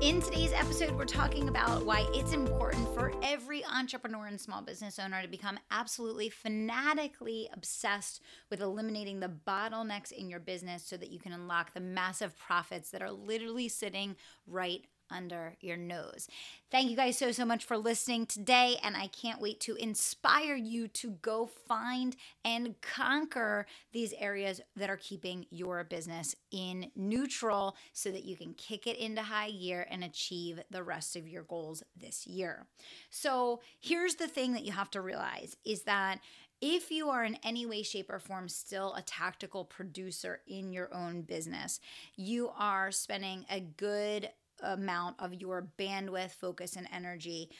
[0.00, 4.96] In today's episode, we're talking about why it's important for every entrepreneur and small business
[4.96, 11.10] owner to become absolutely fanatically obsessed with eliminating the bottlenecks in your business so that
[11.10, 14.14] you can unlock the massive profits that are literally sitting
[14.46, 16.28] right under your nose.
[16.70, 18.76] Thank you guys so, so much for listening today.
[18.82, 24.90] And I can't wait to inspire you to go find and conquer these areas that
[24.90, 29.86] are keeping your business in neutral so that you can kick it into high gear
[29.90, 32.66] and achieve the rest of your goals this year.
[33.10, 36.20] So, here's the thing that you have to realize is that
[36.60, 40.92] if you are in any way, shape, or form still a tactical producer in your
[40.92, 41.80] own business,
[42.16, 44.30] you are spending a good
[44.62, 47.50] amount of your bandwidth, focus, and energy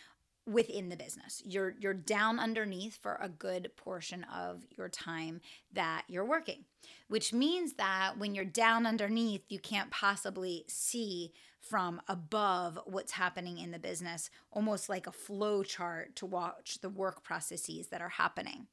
[0.47, 1.43] within the business.
[1.45, 5.41] You're you're down underneath for a good portion of your time
[5.73, 6.65] that you're working,
[7.09, 13.59] which means that when you're down underneath, you can't possibly see from above what's happening
[13.59, 18.09] in the business, almost like a flow chart to watch the work processes that are
[18.09, 18.67] happening.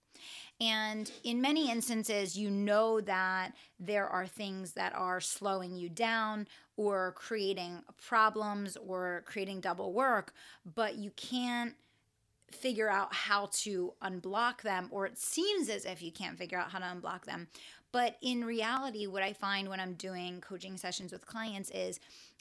[0.61, 6.47] And in many instances, you know that there are things that are slowing you down
[6.77, 10.33] or creating problems or creating double work,
[10.65, 11.75] but you can't
[12.51, 16.71] figure out how to unblock them, or it seems as if you can't figure out
[16.71, 17.47] how to unblock them.
[17.91, 21.99] But in reality, what I find when I'm doing coaching sessions with clients is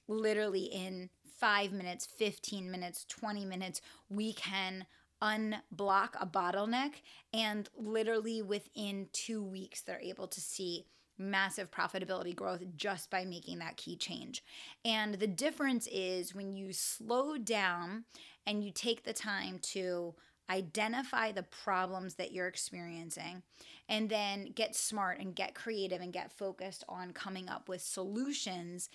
[0.09, 4.87] literally in five minutes, 15 minutes, 20 minutes, we can
[5.23, 6.93] unblock a bottleneck.
[7.33, 13.59] And literally within two weeks, they're able to see massive profitability growth just by making
[13.61, 14.43] that key change.
[14.85, 18.05] And the difference is when you slow down
[18.47, 20.15] and you take the time to
[20.51, 23.43] identify the problems that you're experiencing
[23.89, 28.91] and then get smart and get creative and get focused on coming up with solutions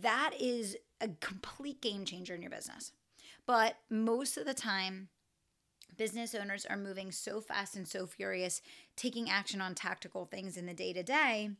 [0.00, 2.92] that is a complete game changer in your business
[3.46, 5.08] but most of the time
[5.96, 8.62] business owners are moving so fast and so furious,
[8.96, 11.50] taking action on tactical things in the day to day,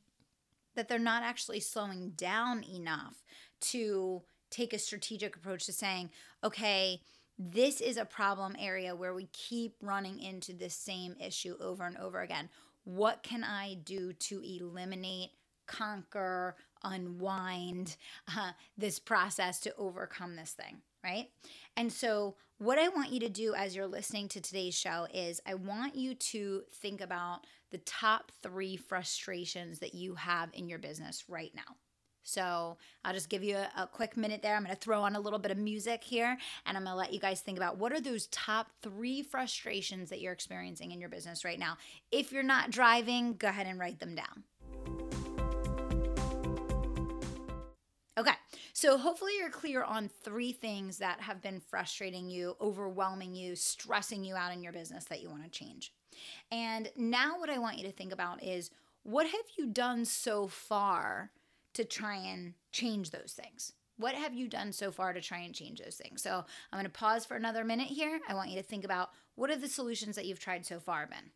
[0.74, 3.22] that they're not actually slowing down enough
[3.60, 6.10] to take a strategic approach to saying,
[6.42, 7.00] okay,
[7.38, 11.96] this is a problem area where we keep running into this same issue over and
[11.98, 12.48] over again.
[12.84, 15.30] What can I do to eliminate,
[15.66, 17.96] conquer, unwind
[18.36, 20.78] uh, this process to overcome this thing?
[21.04, 21.30] Right.
[21.76, 25.40] And so, what I want you to do as you're listening to today's show is
[25.44, 27.40] I want you to think about
[27.72, 31.76] the top three frustrations that you have in your business right now.
[32.22, 34.54] So I'll just give you a, a, quick minute there.
[34.54, 36.98] I'm going to throw on a little bit of music here and I'm going to
[36.98, 41.00] let you guys think about what are those top three frustrations that you're experiencing in
[41.00, 41.78] your business right now.
[42.12, 44.44] If you're not driving, go ahead and write them down.
[48.18, 48.32] Okay,
[48.74, 54.22] so hopefully you're clear on three things that have been frustrating you, overwhelming you, stressing
[54.22, 55.94] you out in your business that you want to change.
[56.50, 58.70] And now, what I want you to think about is
[59.02, 61.30] what have you done so far
[61.72, 63.72] to try and change those things?
[63.96, 66.20] What have you done so far to try and change those things?
[66.22, 68.20] So, I'm going to pause for another minute here.
[68.28, 71.06] I want you to think about what are the solutions that you've tried so far
[71.06, 71.30] been?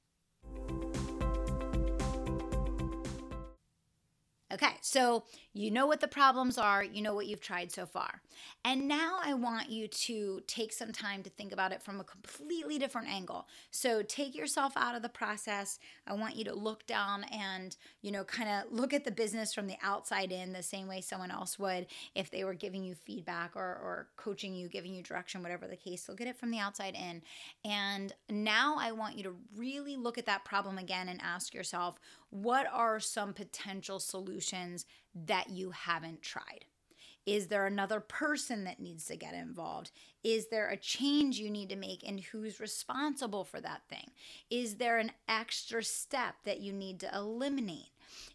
[4.53, 5.25] Okay, so
[5.57, 8.21] you know what the problems are, you know what you've tried so far.
[8.63, 12.05] And now I want you to take some time to think about it from a
[12.05, 13.47] completely different angle.
[13.71, 15.79] So take yourself out of the process.
[16.07, 19.55] I want you to look down and, you know, kind of look at the business
[19.55, 22.95] from the outside in the same way someone else would if they were giving you
[22.95, 26.07] feedback or, or coaching you, giving you direction, whatever the case.
[26.09, 27.23] Look at it from the outside in.
[27.65, 31.99] And now I want you to really look at that problem again and ask yourself,
[32.29, 34.85] what are some potential solutions
[35.27, 36.67] that you haven't tried?
[37.27, 39.91] Is there another person that needs to get involved?
[40.23, 44.13] Is there a change you need to make and who's responsible for that thing?
[44.49, 47.91] Is there an extra step that you need to eliminate?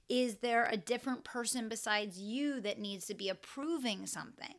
[0.10, 4.56] Is there a different person besides you that needs to be approving something?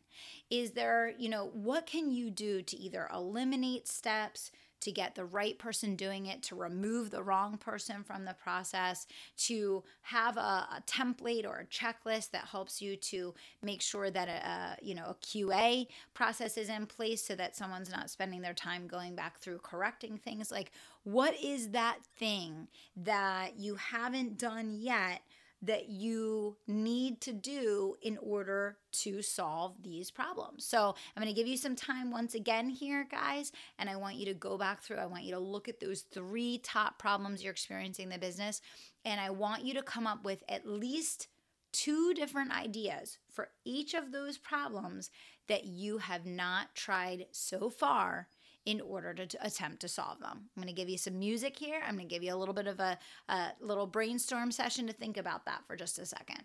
[0.50, 4.50] Is there, you know, what can you do to either eliminate steps,
[4.82, 9.06] to get the right person doing it, to remove the wrong person from the process,
[9.36, 14.28] to have a, a template or a checklist that helps you to make sure that
[14.28, 18.42] a, a you know a QA process is in place so that someone's not spending
[18.42, 20.50] their time going back through correcting things.
[20.50, 20.72] Like,
[21.04, 25.22] what is that thing that you haven't done yet?
[25.62, 30.64] That you need to do in order to solve these problems.
[30.64, 34.16] So, I'm going to give you some time once again here, guys, and I want
[34.16, 34.98] you to go back through.
[34.98, 38.60] I want you to look at those three top problems you're experiencing in the business,
[39.04, 41.28] and I want you to come up with at least
[41.72, 45.10] two different ideas for each of those problems
[45.48, 48.28] that you have not tried so far
[48.64, 50.48] in order to, attempt to solve them.
[50.56, 51.80] I'm going to give you some music here.
[51.86, 52.98] I'm going to give you a little bit of a,
[53.28, 56.44] a little brainstorm session to think about that for just a second.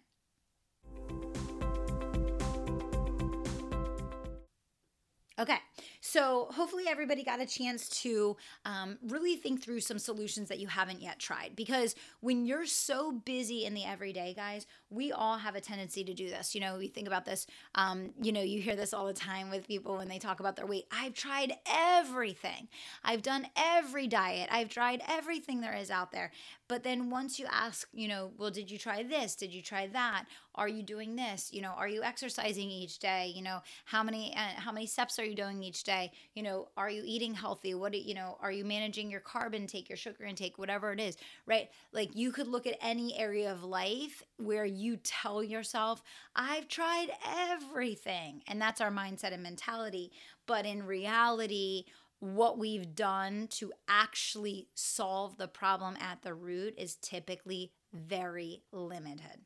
[5.40, 5.60] Okay,
[6.08, 10.68] so hopefully everybody got a chance to um, really think through some solutions that you
[10.68, 11.54] haven't yet tried.
[11.56, 16.14] Because when you're so busy in the everyday, guys, we all have a tendency to
[16.14, 16.56] do this.
[16.56, 17.46] You know, we think about this.
[17.76, 20.56] Um, you know, you hear this all the time with people when they talk about
[20.56, 20.86] their weight.
[20.92, 22.70] I've tried everything.
[23.04, 24.48] I've done every diet.
[24.50, 26.32] I've tried everything there is out there.
[26.70, 29.36] But then once you ask, you know, well, did you try this?
[29.36, 30.26] Did you try that?
[30.56, 31.52] Are you doing this?
[31.54, 33.32] You know, are you exercising each day?
[33.36, 35.97] You know, how many uh, how many steps are you doing each day?
[36.36, 37.74] You know, are you eating healthy?
[37.74, 38.38] What do you know?
[38.40, 41.70] Are you managing your carb intake, your sugar intake, whatever it is, right?
[41.92, 46.02] Like you could look at any area of life where you tell yourself,
[46.36, 50.12] "I've tried everything," and that's our mindset and mentality.
[50.46, 51.86] But in reality,
[52.20, 59.46] what we've done to actually solve the problem at the root is typically very limited,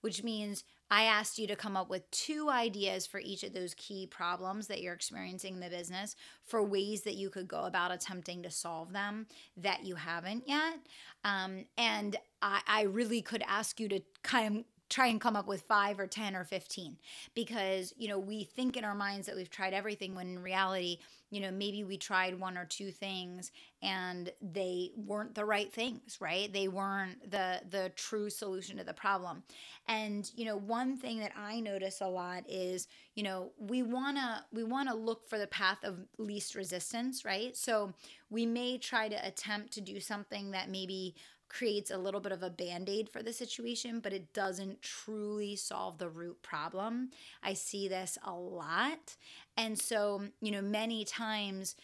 [0.00, 3.74] which means I asked you to come up with two ideas for each of those
[3.74, 7.92] key problems that you're experiencing in the business for ways that you could go about
[7.92, 9.26] attempting to solve them
[9.56, 10.78] that you haven't yet.
[11.24, 15.46] Um, and I, I really could ask you to kind of try and come up
[15.46, 16.96] with five or 10 or 15
[17.34, 20.98] because, you know, we think in our minds that we've tried everything when in reality,
[21.30, 26.18] you know, maybe we tried one or two things and they weren't the right things,
[26.20, 26.52] right?
[26.52, 29.42] They weren't the the true solution to the problem.
[29.88, 34.16] And, you know, one thing that I notice a lot is, you know, we want
[34.16, 37.56] to we want to look for the path of least resistance, right?
[37.56, 37.92] So,
[38.28, 41.14] we may try to attempt to do something that maybe
[41.48, 45.56] creates a little bit of a band aid for the situation, but it doesn't truly
[45.56, 47.10] solve the root problem.
[47.42, 49.16] I see this a lot.
[49.60, 51.76] And so, you know, many times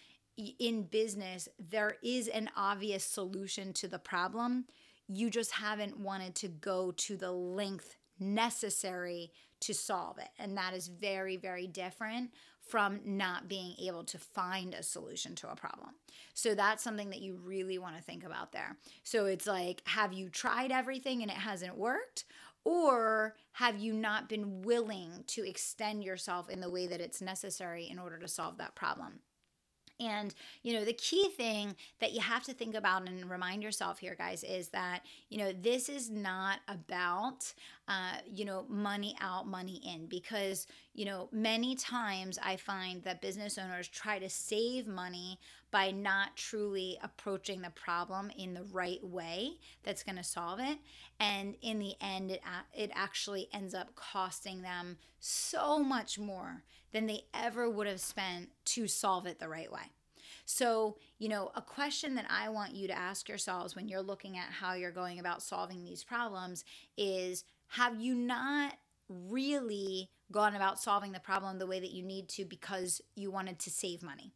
[0.59, 4.65] in business, there is an obvious solution to the problem.
[5.09, 9.31] You just haven't wanted to go to the length necessary
[9.61, 10.31] to solve it.
[10.39, 12.31] And that is very, very different
[12.67, 15.91] from not being able to find a solution to a problem.
[16.33, 18.79] So that's something that you really want to think about there.
[19.05, 22.25] So it's like, have you tried everything and it hasn't worked?
[22.67, 27.89] Or have you not been willing to extend yourself in the way that it's necessary
[27.89, 29.21] in order to solve that problem?
[30.01, 30.35] And,
[30.65, 34.17] you know, the key thing that you have to think about and remind yourself here,
[34.17, 37.55] guys, is that, you know, this is not about,
[37.87, 43.23] uh, you know, money out, money in, because, you know, many times I find that
[43.23, 45.39] business owners try to save money
[45.77, 49.51] by not truly approaching the problem in the right way
[49.83, 50.79] that's going to solve it.
[51.21, 52.41] And in the end, it,
[52.73, 56.63] it actually ends up costing them so much more
[56.93, 59.93] than they ever would have spent to solve it the right way.
[60.47, 64.39] So, you know, a question that I want you to ask yourselves when you're looking
[64.39, 66.65] at how you're going about solving these problems
[66.97, 68.73] is have you not
[69.11, 73.59] really gone about solving the problem the way that you need to because you wanted
[73.59, 74.33] to save money?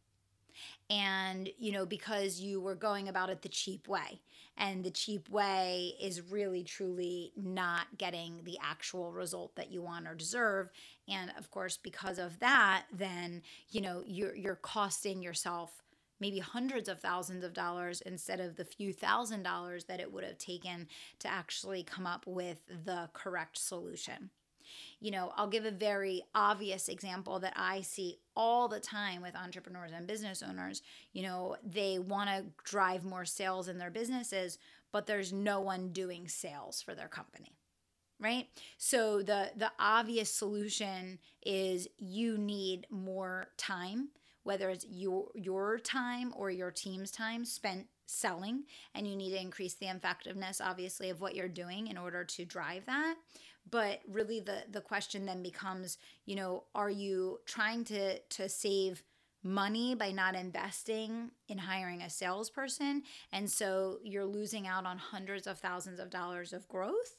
[0.89, 4.21] And you know because you were going about it the cheap way.
[4.57, 10.07] And the cheap way is really truly not getting the actual result that you want
[10.07, 10.69] or deserve.
[11.09, 15.81] And of course because of that then you know you're you're costing yourself
[16.21, 20.23] maybe hundreds of thousands of dollars instead of the few thousand dollars that it would
[20.23, 20.87] have taken
[21.19, 24.29] to actually come up with the correct solution
[24.99, 29.35] you know, I'll give a very obvious example that I see all the time with
[29.35, 30.81] entrepreneurs and business owners.
[31.13, 34.57] You know, they want to drive more sales in their businesses,
[34.91, 37.55] but there's no one doing sales for their company
[38.21, 38.47] right
[38.77, 44.09] so the the obvious solution is you need more time
[44.43, 48.63] whether it's your your time or your team's time spent selling
[48.93, 52.45] and you need to increase the effectiveness obviously of what you're doing in order to
[52.45, 53.15] drive that
[53.69, 59.03] but really the the question then becomes you know are you trying to to save
[59.43, 63.03] money by not investing in hiring a salesperson.
[63.31, 67.15] And so you're losing out on hundreds of thousands of dollars of growth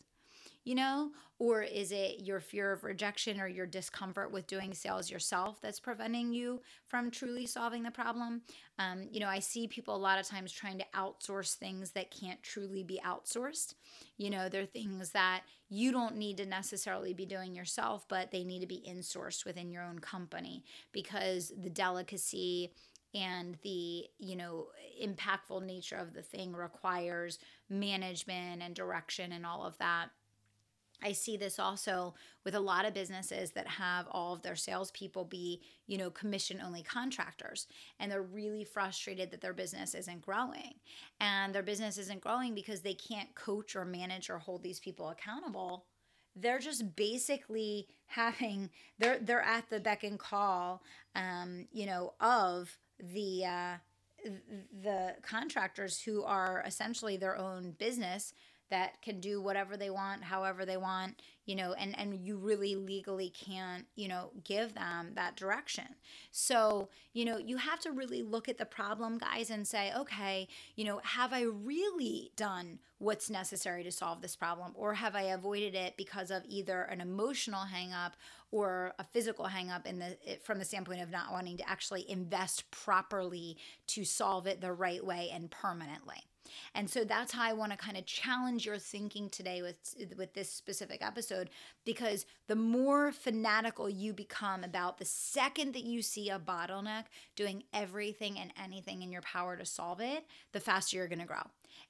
[0.65, 1.11] you know?
[1.39, 5.81] Or is it your fear of rejection or your discomfort with doing sales yourself that's
[5.81, 8.43] preventing you from truly solving the problem?
[8.79, 12.13] Um, you know, I see people a lot of times trying to outsource things that
[12.13, 13.75] can't truly be outsourced.
[14.19, 18.45] You know, they're things that you don't need to necessarily be doing yourself, but they
[18.45, 22.73] need to be insourced within your own company because the delicacy
[23.15, 24.69] and the you know
[25.03, 27.39] impactful nature of the thing requires
[27.69, 30.09] management and direction and all of that
[31.03, 35.25] I see this also with a lot of businesses that have all of their salespeople
[35.25, 37.67] be, you know, commission only contractors.
[37.99, 40.75] And they're really frustrated that their business isn't growing.
[41.21, 45.09] And their business isn't growing because they can't coach or manage or hold these people
[45.09, 45.87] accountable.
[46.35, 50.83] They're just basically having they're they're at the beck and call
[51.15, 53.77] um, you know, of the uh
[54.83, 58.35] the contractors who are essentially their own business
[58.73, 62.75] that can do whatever they want, however they want, you know, and and you really
[62.75, 65.85] legally can't, you know, give them that direction.
[66.31, 70.49] So, you know, you have to really look at the problem, guys, and say, okay,
[70.75, 75.23] you know, have I really done what's necessary to solve this problem or have I
[75.23, 78.13] avoided it because of either an emotional hangup
[78.51, 82.71] or a physical hangup in the from the standpoint of not wanting to actually invest
[82.71, 86.25] properly to solve it the right way and permanently.
[86.75, 89.79] And so that's how I want to kind of challenge your thinking today with
[90.17, 91.51] with this specific episode
[91.85, 97.05] because the more fanatical you become about the second that you see a bottleneck
[97.37, 101.27] doing everything and anything in your power to solve it, the faster you're going to
[101.27, 101.43] grow.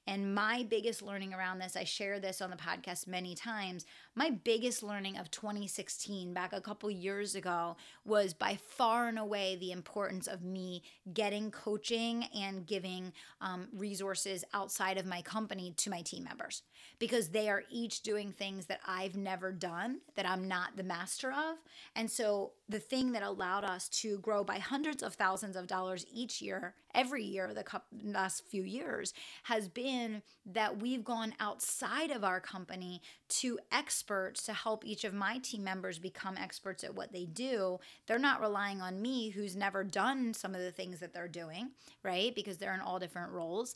[0.05, 3.85] And my biggest learning around this, I share this on the podcast many times.
[4.15, 9.55] My biggest learning of 2016, back a couple years ago, was by far and away
[9.55, 15.89] the importance of me getting coaching and giving um, resources outside of my company to
[15.89, 16.63] my team members
[16.99, 21.31] because they are each doing things that I've never done, that I'm not the master
[21.31, 21.57] of.
[21.95, 26.05] And so the thing that allowed us to grow by hundreds of thousands of dollars
[26.11, 27.65] each year, every year, the
[28.03, 34.53] last few years, has been that we've gone outside of our company to experts to
[34.53, 37.79] help each of my team members become experts at what they do.
[38.07, 41.71] They're not relying on me, who's never done some of the things that they're doing,
[42.01, 42.33] right?
[42.33, 43.75] Because they're in all different roles.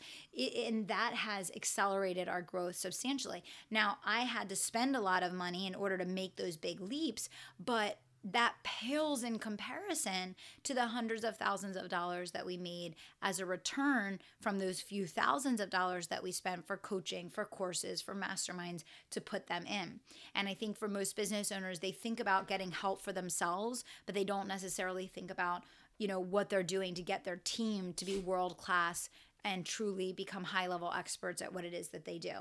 [0.65, 3.43] And that has accelerated our growth substantially.
[3.69, 6.79] Now, I had to spend a lot of money in order to make those big
[6.79, 7.29] leaps,
[7.59, 7.99] but
[8.31, 13.39] that pales in comparison to the hundreds of thousands of dollars that we made as
[13.39, 18.01] a return from those few thousands of dollars that we spent for coaching, for courses,
[18.01, 19.99] for masterminds to put them in.
[20.35, 24.15] And I think for most business owners, they think about getting help for themselves, but
[24.15, 25.63] they don't necessarily think about
[25.97, 29.09] you know what they're doing to get their team to be world class
[29.43, 32.33] and truly become high level experts at what it is that they do.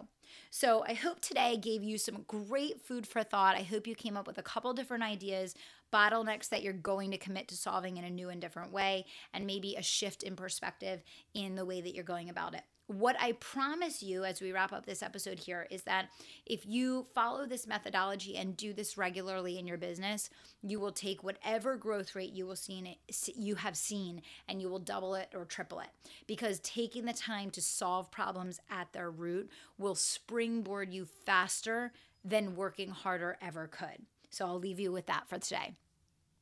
[0.50, 3.56] So, I hope today gave you some great food for thought.
[3.56, 5.54] I hope you came up with a couple different ideas,
[5.92, 9.46] bottlenecks that you're going to commit to solving in a new and different way, and
[9.46, 11.02] maybe a shift in perspective
[11.34, 14.72] in the way that you're going about it what I promise you as we wrap
[14.72, 16.08] up this episode here is that
[16.44, 20.30] if you follow this methodology and do this regularly in your business,
[20.62, 22.98] you will take whatever growth rate you will see in it,
[23.34, 25.88] you have seen and you will double it or triple it.
[26.26, 31.92] Because taking the time to solve problems at their root will springboard you faster
[32.24, 34.06] than working harder ever could.
[34.30, 35.74] So I'll leave you with that for today.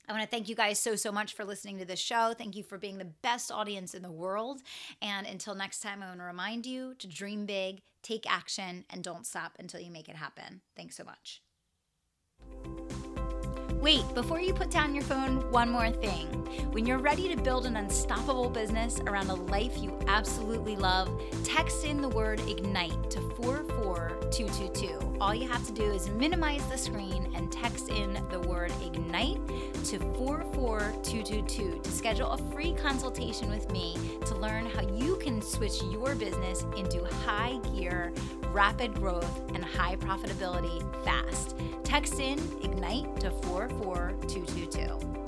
[0.08, 2.34] I want to thank you guys so, so much for listening to this show.
[2.36, 4.60] Thank you for being the best audience in the world.
[5.00, 9.02] And until next time, I want to remind you to dream big, take action, and
[9.02, 10.60] don't stop until you make it happen.
[10.76, 11.43] Thanks so much.
[13.84, 16.26] Wait, before you put down your phone, one more thing.
[16.72, 21.10] When you're ready to build an unstoppable business around a life you absolutely love,
[21.44, 25.18] text in the word IGNITE to 44222.
[25.20, 29.38] All you have to do is minimize the screen and text in the word IGNITE
[29.84, 35.82] to 44222 to schedule a free consultation with me to learn how you can switch
[35.92, 38.14] your business into high gear,
[38.54, 41.56] rapid growth, and high profitability fast.
[41.82, 45.23] Text in IGNITE to 44222.